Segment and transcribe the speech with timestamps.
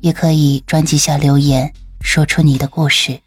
[0.00, 3.20] 也可以专辑下留言，说出你的故事。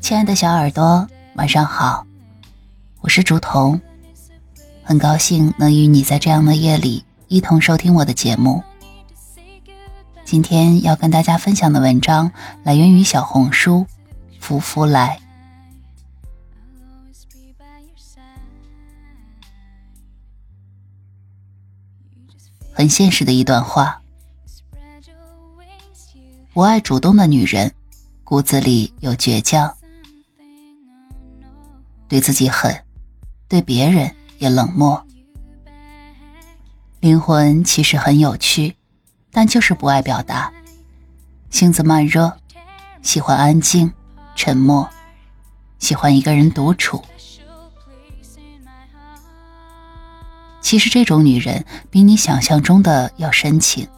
[0.00, 2.04] 亲爱的小耳朵，晚上好，
[3.00, 3.80] 我是竹童，
[4.82, 8.60] 很高兴能与你在这样的夜里一同收听我的节目。
[10.30, 12.30] 今天要跟大家分享的文章
[12.62, 13.84] 来源于小红书
[14.38, 15.18] “福福来”，
[22.72, 24.00] 很现实的一段话。
[26.52, 27.74] 我爱主动的女人，
[28.22, 29.76] 骨子里有倔强，
[32.06, 32.84] 对自己狠，
[33.48, 35.04] 对别人也冷漠，
[37.00, 38.76] 灵魂其实很有趣。
[39.32, 40.52] 但就是不爱表达，
[41.50, 42.32] 性子慢热，
[43.02, 43.92] 喜欢安静、
[44.34, 44.88] 沉默，
[45.78, 47.02] 喜欢一个人独处。
[50.60, 53.88] 其实这种女人比你想象中的要深情，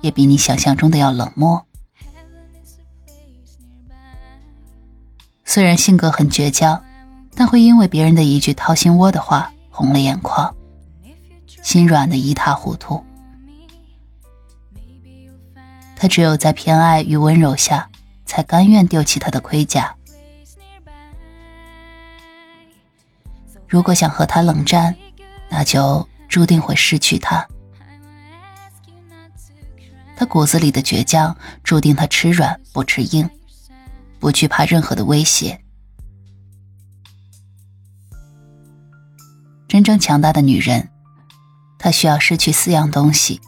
[0.00, 1.64] 也比你想象中的要冷漠。
[5.44, 6.82] 虽然性格很倔强，
[7.34, 10.54] 但会因为别人的一句掏心窝的话红了眼眶，
[11.62, 13.04] 心软的一塌糊涂。
[16.02, 17.88] 他只有在偏爱与温柔下，
[18.26, 19.94] 才甘愿丢弃他的盔甲。
[23.68, 24.96] 如果想和他冷战，
[25.48, 27.46] 那就注定会失去他。
[30.16, 33.30] 他骨子里的倔强，注定他吃软不吃硬，
[34.18, 35.62] 不惧怕任何的威胁。
[39.68, 40.90] 真正强大的女人，
[41.78, 43.40] 她需要失去四样东西。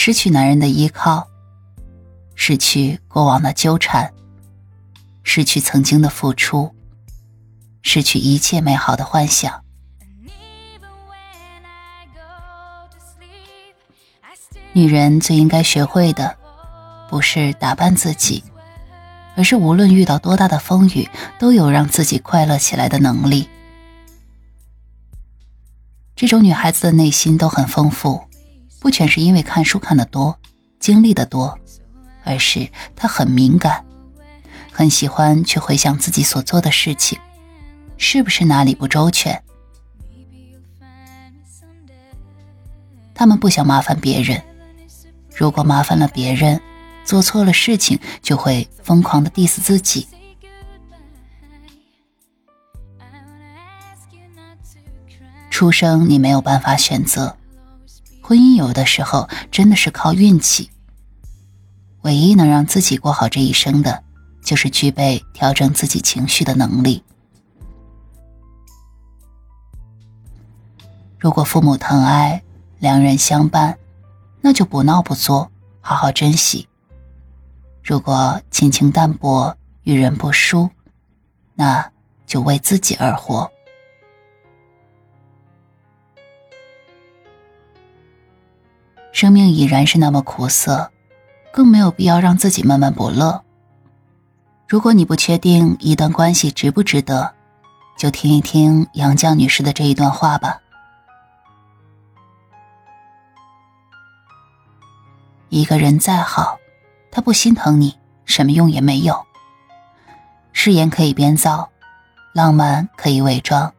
[0.00, 1.26] 失去男人的依靠，
[2.36, 4.14] 失去过往的纠缠，
[5.24, 6.72] 失去曾经的付出，
[7.82, 9.64] 失去一切美好的幻想。
[14.72, 16.38] 女人最应该学会的，
[17.10, 18.44] 不是打扮自己，
[19.34, 21.08] 而是无论遇到多大的风雨，
[21.40, 23.48] 都有让自己快乐起来的能力。
[26.14, 28.27] 这种女孩子的内心都很丰富。
[28.80, 30.38] 不全是因为看书看得多，
[30.78, 31.58] 经历的多，
[32.24, 33.84] 而是他很敏感，
[34.70, 37.18] 很喜欢去回想自己所做的事情，
[37.96, 39.42] 是不是哪里不周全？
[43.14, 44.40] 他们不想麻烦别人，
[45.34, 46.60] 如果麻烦了别人，
[47.04, 50.06] 做错了事情就会疯狂的 diss 自己。
[55.50, 57.36] 出生你没有办法选择。
[58.28, 60.68] 婚姻有的时候真的是靠运气。
[62.02, 64.04] 唯一能让自己过好这一生的，
[64.44, 67.02] 就是具备调整自己情绪的能力。
[71.18, 72.42] 如果父母疼爱，
[72.80, 73.78] 两人相伴，
[74.42, 75.50] 那就不闹不作，
[75.80, 76.68] 好好珍惜。
[77.82, 80.68] 如果亲情淡薄，与人不淑，
[81.54, 81.90] 那
[82.26, 83.50] 就为自己而活。
[89.12, 90.90] 生命已然是那么苦涩，
[91.52, 93.42] 更没有必要让自己闷闷不乐。
[94.68, 97.34] 如果你不确定一段关系值不值得，
[97.96, 100.60] 就听一听杨绛女士的这一段话吧。
[105.48, 106.58] 一个人再好，
[107.10, 109.26] 他不心疼你，什么用也没有。
[110.52, 111.70] 誓言可以编造，
[112.34, 113.72] 浪漫可以伪装，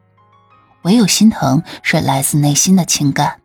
[0.82, 3.39] 唯有心疼是来自内心的情感。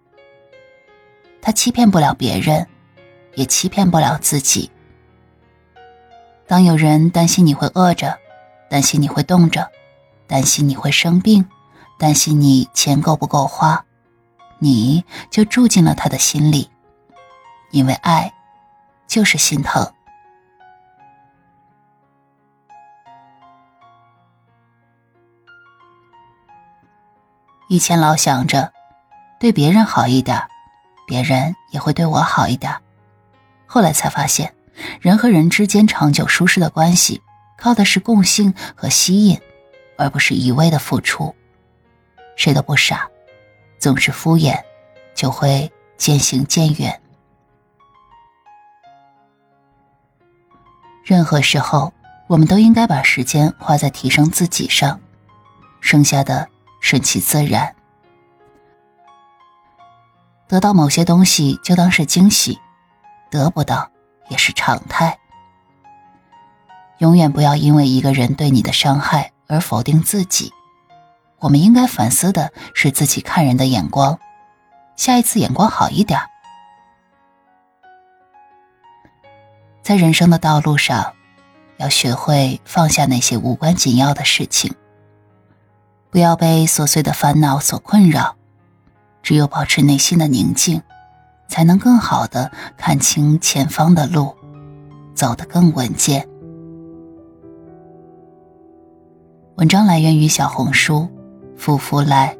[1.46, 2.68] 他欺骗不了别人，
[3.36, 4.72] 也欺骗不了自己。
[6.48, 8.18] 当有人担心你会饿着，
[8.68, 9.70] 担心你会冻着，
[10.26, 11.48] 担心你会生病，
[12.00, 13.86] 担心你钱够不够花，
[14.58, 16.68] 你就住进了他的心里。
[17.70, 18.34] 因为爱，
[19.06, 19.94] 就是心疼。
[27.68, 28.74] 以前老想着，
[29.40, 30.42] 对别人好一点。
[31.06, 32.74] 别人也会对我好一点，
[33.66, 34.54] 后来才发现，
[35.00, 37.22] 人和人之间长久舒适的关系，
[37.58, 39.40] 靠的是共性和吸引，
[39.98, 41.34] 而不是一味的付出。
[42.36, 43.08] 谁都不傻，
[43.80, 44.62] 总是敷衍，
[45.14, 47.02] 就会渐行渐远。
[51.04, 51.94] 任何时候，
[52.28, 55.00] 我们都应该把时间花在提升自己上，
[55.80, 56.50] 剩下的
[56.82, 57.74] 顺其自然。
[60.56, 62.58] 得到某些东西就当是惊喜，
[63.30, 63.92] 得不到
[64.30, 65.20] 也是常态。
[67.00, 70.54] 永远不要因为一个人对你的伤害而否定自己。
[71.40, 74.18] 我们应该反思的是自己看人的眼光，
[74.96, 76.22] 下一次眼光好一点。
[79.84, 81.12] 在人生的道路上，
[81.76, 84.74] 要学会放下那些无关紧要的事情，
[86.10, 88.38] 不要被琐碎的烦恼所困扰。
[89.26, 90.80] 只有保持内心的宁静，
[91.48, 94.32] 才能更好的看清前方的路，
[95.16, 96.30] 走得更稳健。
[99.56, 101.10] 文章来源于小红书
[101.58, 102.38] “夫妇来”，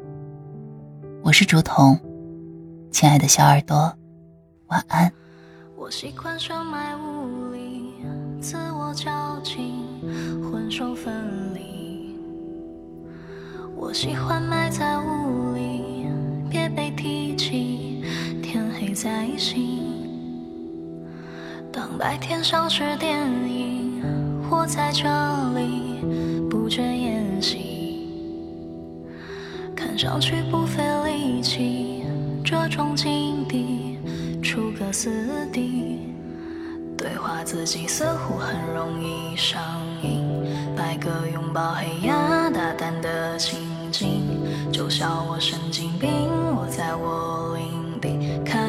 [1.24, 1.98] 我是竹筒，
[2.92, 3.92] 亲爱的小耳朵，
[4.68, 5.12] 晚安。
[5.74, 7.94] 我习惯深埋雾里，
[8.40, 9.74] 自我较劲，
[10.52, 12.16] 魂兽分离。
[13.74, 15.95] 我喜欢埋在雾里，
[21.72, 23.18] 当白天像是电
[23.48, 24.02] 影，
[24.50, 25.04] 我在这
[25.58, 26.00] 里
[26.48, 28.08] 不倦演戏，
[29.76, 32.04] 看上去不费力气，
[32.44, 33.98] 这种境地。
[34.42, 35.10] 出个死
[35.52, 35.98] 地，
[36.96, 39.60] 对话自己似乎很容易上
[40.02, 40.24] 瘾。
[40.76, 43.58] 摆个拥抱黑压大胆的情
[43.90, 44.22] 景，
[44.72, 46.08] 就笑我神经病。
[46.54, 48.65] 我在我领地，看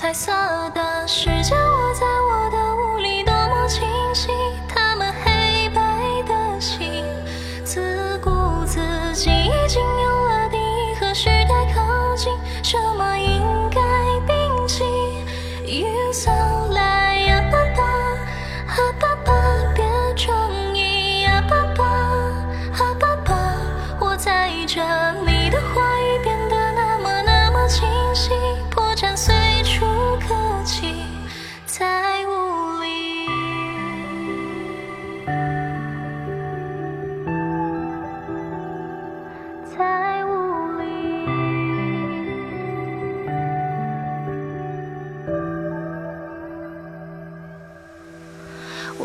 [0.00, 0.32] 彩色
[0.70, 3.22] 的世界，我在我的屋里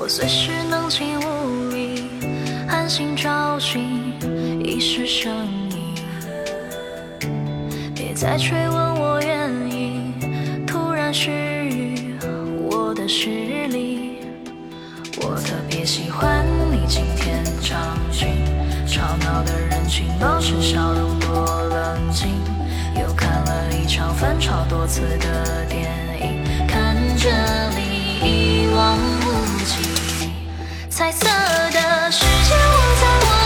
[0.05, 2.03] 我随时能进屋里，
[2.67, 4.13] 安心找寻
[4.63, 5.33] 遗失声
[5.71, 5.95] 音。
[7.95, 10.13] 别再追问我原因，
[10.67, 12.13] 突然失语
[12.69, 14.19] 我的视力。
[15.23, 18.27] 我特别喜欢你今天场景，
[18.85, 22.29] 吵闹的人群保持笑容多冷静。
[23.01, 25.89] 又看了一场翻炒多次的电
[26.21, 27.27] 影，看着
[27.75, 29.94] 你一望无际，
[30.95, 33.44] 彩色的世界我在我